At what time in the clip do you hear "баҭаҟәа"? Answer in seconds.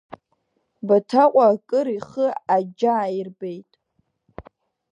0.87-1.45